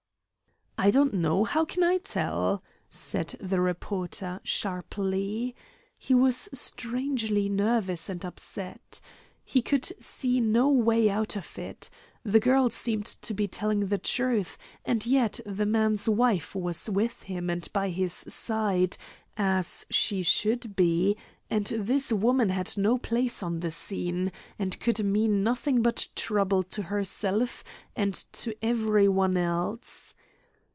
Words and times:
"I 0.83 0.89
don't 0.89 1.13
know. 1.13 1.43
How 1.43 1.63
can 1.63 1.83
I 1.83 1.99
tell?" 1.99 2.63
said 2.89 3.35
the 3.39 3.61
reporter, 3.61 4.41
sharply. 4.43 5.55
He 5.95 6.15
was 6.15 6.49
strangely 6.55 7.47
nervous 7.49 8.09
and 8.09 8.25
upset. 8.25 8.99
He 9.45 9.61
could 9.61 9.91
see 10.03 10.39
no 10.39 10.69
way 10.69 11.07
out 11.07 11.35
of 11.35 11.59
it. 11.59 11.91
The 12.23 12.39
girl 12.39 12.71
seemed 12.71 13.05
to 13.05 13.31
be 13.35 13.47
telling 13.47 13.87
the 13.89 13.99
truth, 13.99 14.57
and 14.83 15.05
yet 15.05 15.39
the 15.45 15.67
man's 15.67 16.09
wife 16.09 16.55
was 16.55 16.89
with 16.89 17.21
him 17.23 17.51
and 17.51 17.71
by 17.71 17.89
his 17.89 18.13
side, 18.13 18.97
as 19.37 19.85
she 19.91 20.23
should 20.23 20.75
be, 20.75 21.15
and 21.47 21.67
this 21.67 22.11
woman 22.11 22.49
had 22.49 22.75
no 22.75 22.97
place 22.97 23.43
on 23.43 23.59
the 23.59 23.69
scene, 23.69 24.31
and 24.57 24.79
could 24.79 25.05
mean 25.05 25.43
nothing 25.43 25.83
but 25.83 26.07
trouble 26.15 26.63
to 26.63 26.81
herself 26.81 27.63
and 27.95 28.15
to 28.15 28.55
every 28.65 29.07
one 29.07 29.37
else. 29.37 30.15